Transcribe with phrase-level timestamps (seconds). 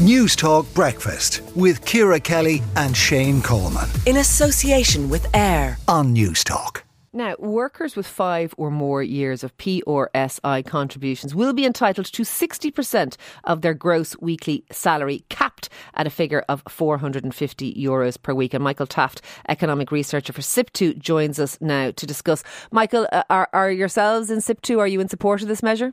[0.00, 3.86] News Talk Breakfast with Ciara Kelly and Shane Coleman.
[4.06, 6.84] In association with AIR on News Talk.
[7.12, 13.16] Now, workers with five or more years of PRSI contributions will be entitled to 60%
[13.44, 18.54] of their gross weekly salary, capped at a figure of 450 euros per week.
[18.54, 19.20] And Michael Taft,
[19.50, 22.42] economic researcher for SIPTU, joins us now to discuss.
[22.72, 24.78] Michael, uh, are, are yourselves in SIPTU?
[24.78, 25.92] Are you in support of this measure?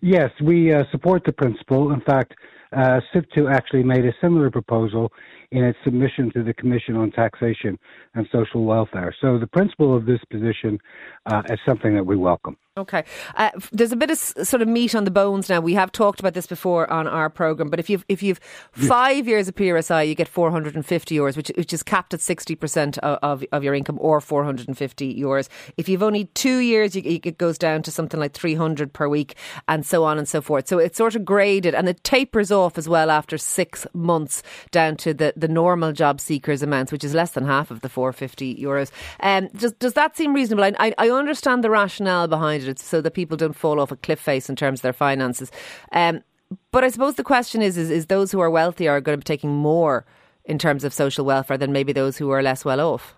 [0.00, 1.92] Yes, we uh, support the principle.
[1.92, 2.34] In fact,
[2.72, 5.12] uh, SIPTU actually made a similar proposal
[5.50, 7.78] in its submission to the Commission on Taxation
[8.14, 9.14] and Social Welfare.
[9.20, 10.78] So the principle of this position
[11.26, 12.56] uh, is something that we welcome.
[12.76, 13.02] Okay.
[13.34, 15.60] Uh, there's a bit of sort of meat on the bones now.
[15.60, 18.38] We have talked about this before on our programme, but if you've, if you've
[18.70, 23.18] five years of PRSI, you get 450 euros, which, which is capped at 60% of,
[23.22, 25.48] of, of your income or 450 euros.
[25.76, 29.34] If you've only two years, you, it goes down to something like 300 per week
[29.66, 30.68] and so on and so forth.
[30.68, 34.96] So it's sort of graded and it tapers off as well after six months down
[34.98, 38.54] to the, the normal job seekers amounts, which is less than half of the 450
[38.54, 38.92] euros.
[39.18, 40.72] Um, does, does that seem reasonable?
[40.78, 44.20] I, I understand the rationale behind it so that people don't fall off a cliff
[44.20, 45.50] face in terms of their finances.
[45.92, 46.22] Um,
[46.70, 49.24] but I suppose the question is, is, is those who are wealthy are going to
[49.24, 50.04] be taking more
[50.44, 53.14] in terms of social welfare than maybe those who are less well off?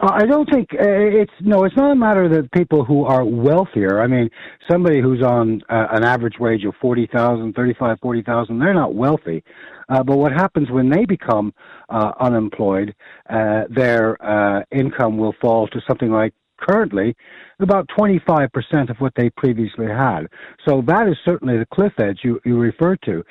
[0.00, 1.64] Uh, I don't think uh, it's no.
[1.64, 4.02] It's not a matter that people who are wealthier.
[4.02, 4.28] I mean,
[4.68, 8.94] somebody who's on uh, an average wage of forty thousand, thirty-five, forty thousand, they're not
[8.94, 9.44] wealthy.
[9.88, 11.54] Uh, but what happens when they become
[11.90, 12.92] uh, unemployed?
[13.30, 17.14] Uh, their income will fall to something like currently
[17.60, 20.26] about 25% of what they previously had.
[20.66, 23.24] So that is certainly the cliff edge you, you refer to.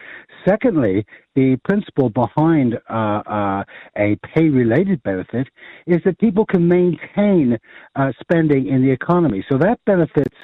[0.48, 3.64] Secondly, the principle behind uh, uh,
[3.98, 5.48] a pay related benefit
[5.88, 7.58] is that people can maintain
[7.96, 9.44] uh, spending in the economy.
[9.52, 10.36] So that benefits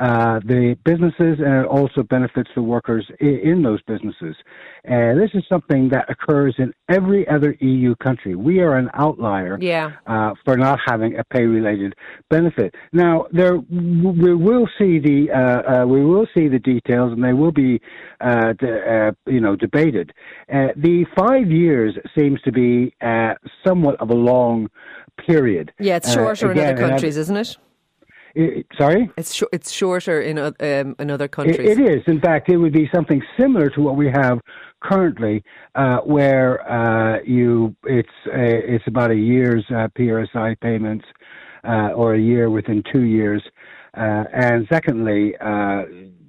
[0.00, 4.34] uh, the businesses and it also benefits the workers in, in those businesses.
[4.84, 8.34] And this is something that occurs in every other EU country.
[8.34, 9.92] We are an outlier yeah.
[10.06, 11.94] uh, for not having a pay related
[12.30, 12.74] benefit.
[12.94, 17.34] Now, there we will see the uh, uh, we will see the details, and they
[17.34, 17.80] will be
[18.22, 20.12] uh, de- you know debated.
[20.48, 22.94] the five years seems to be
[23.66, 24.68] somewhat of a long
[25.26, 25.72] period.
[25.78, 27.56] Yeah, it's shorter again, in other countries, isn't it?
[28.34, 31.58] It, sorry, it's sh- it's shorter in um, in other countries.
[31.58, 32.02] It, it is.
[32.06, 34.40] In fact, it would be something similar to what we have
[34.80, 35.42] currently,
[35.74, 41.04] uh, where uh, you it's uh, it's about a year's uh, PRSI payments,
[41.64, 43.42] uh, or a year within two years,
[43.96, 45.34] uh, and secondly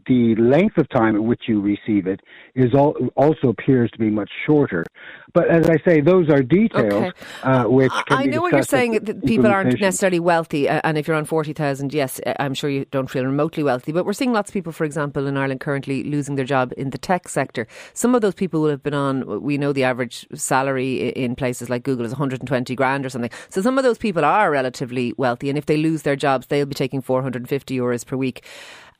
[0.08, 2.20] the length of time at which you receive it
[2.56, 4.86] is all, also appears to be much shorter.
[5.34, 7.12] But as I say, those are details okay.
[7.44, 9.00] uh, which I know what you're saying.
[9.04, 12.54] That people aren't necessarily wealthy, uh, and if you're on forty thousand, yes, uh, I'm
[12.54, 13.92] sure you don't feel remotely wealthy.
[13.92, 16.90] But we're seeing lots of people, for example, in Ireland currently losing their job in
[16.90, 17.66] the tech sector.
[17.94, 19.42] Some of those people will have been on.
[19.42, 23.32] We know the average salary in places like Google is 120 grand or something.
[23.50, 26.66] So some of those people are relatively wealthy, and if they lose their jobs, they'll
[26.66, 28.44] be taking 450 euros per week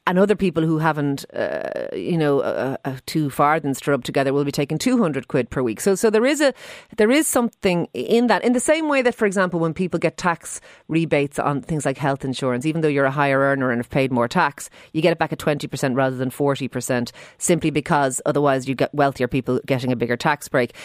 [0.08, 4.34] and other people who haven't, uh, you know, uh, uh, two farthings to rub together
[4.34, 5.80] will be taking 200 quid per week.
[5.80, 6.54] So, so there is a,
[6.98, 8.44] there is something in that.
[8.44, 12.00] In the same way that, for example, when people get tax rebates on things like
[12.00, 15.12] health insurance, even though you're a higher earner and have paid more tax, you get
[15.12, 19.92] it back at 20% rather than 40%, simply because otherwise you get wealthier people getting
[19.92, 20.76] a bigger tax break.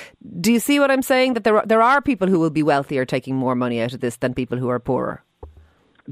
[0.41, 1.35] Do you see what I'm saying?
[1.35, 4.01] That there, are, there are people who will be wealthier taking more money out of
[4.01, 5.25] this than people who are poorer?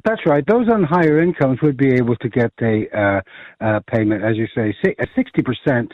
[0.05, 0.44] That's right.
[0.47, 3.21] Those on higher incomes would be able to get a uh,
[3.60, 4.75] uh, payment, as you say,
[5.15, 5.93] sixty percent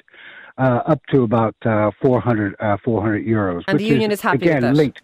[0.58, 3.62] uh, up to about uh, 400, uh, 400 euros.
[3.66, 5.00] And the union is, is happy again, linked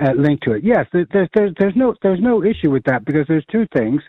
[0.00, 0.64] uh, linked to it.
[0.64, 4.02] Yes, there's, there's there's no there's no issue with that because there's two things.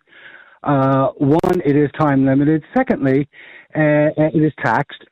[0.64, 2.64] Uh, one, it is time limited.
[2.76, 3.28] Secondly,
[3.76, 5.04] uh, it is taxed.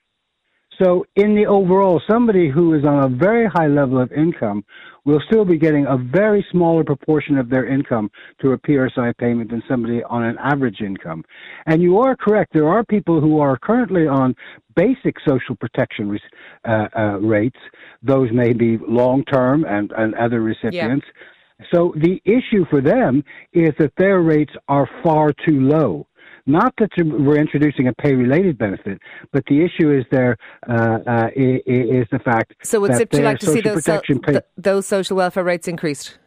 [0.81, 4.65] So, in the overall, somebody who is on a very high level of income
[5.05, 8.09] will still be getting a very smaller proportion of their income
[8.41, 11.23] to a PRSI payment than somebody on an average income.
[11.67, 12.53] And you are correct.
[12.53, 14.35] There are people who are currently on
[14.75, 16.19] basic social protection
[16.67, 17.59] uh, uh, rates.
[18.03, 21.05] Those may be long term and, and other recipients.
[21.07, 21.65] Yeah.
[21.73, 26.07] So the issue for them is that their rates are far too low.
[26.47, 29.01] Not that we're introducing a pay-related benefit,
[29.31, 30.37] but the issue is there
[30.69, 32.53] uh, uh, is the fact.
[32.63, 36.19] So would SIPTU like to see those, so, th- those social welfare rates increased?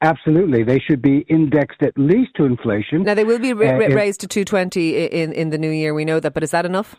[0.00, 3.02] Absolutely, they should be indexed at least to inflation.
[3.02, 5.94] Now they will be ra- uh, raised to two twenty in in the new year.
[5.94, 6.94] We know that, but is that enough?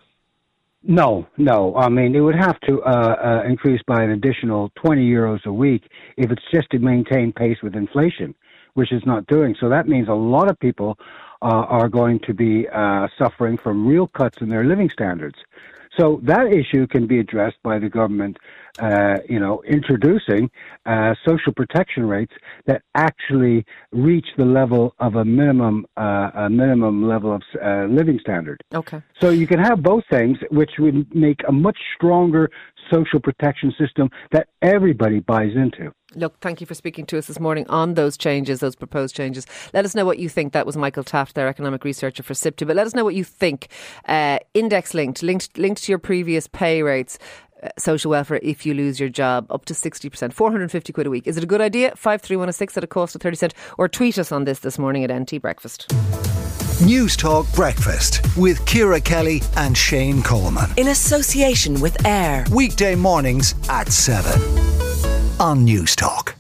[0.88, 1.76] No, no.
[1.78, 5.52] I mean, it would have to uh, uh, increase by an additional 20 euros a
[5.52, 5.82] week
[6.16, 8.36] if it's just to maintain pace with inflation,
[8.76, 9.56] which it's not doing.
[9.60, 13.88] So that means a lot of people uh, are going to be uh, suffering from
[13.88, 15.38] real cuts in their living standards.
[15.98, 18.38] So that issue can be addressed by the government,
[18.80, 20.50] uh, you know, introducing
[20.86, 22.34] uh, social protection rates
[22.66, 28.20] that actually reach the level of a minimum uh, a minimum level of uh, living
[28.20, 28.60] standard.
[28.74, 29.02] Okay.
[29.22, 32.50] So you can have both things, which would make a much stronger
[32.92, 35.94] social protection system that everybody buys into.
[36.16, 39.46] Look, thank you for speaking to us this morning on those changes, those proposed changes.
[39.74, 40.54] Let us know what you think.
[40.54, 42.66] That was Michael Taft, their economic researcher for SIPTU.
[42.66, 43.68] But let us know what you think.
[44.08, 47.20] Uh, index linked, linked, linked to your previous pay rates.
[47.62, 51.26] Uh, social welfare if you lose your job up to 60%, 450 quid a week.
[51.28, 51.92] Is it a good idea?
[51.96, 55.14] 53106 at a cost of 30 cent or tweet us on this this morning at
[55.14, 55.92] NT Breakfast.
[56.86, 60.70] News Talk Breakfast with Ciara Kelly and Shane Coleman.
[60.76, 62.46] In association with AIR.
[62.52, 64.65] Weekday mornings at 7
[65.40, 66.36] on News Talk.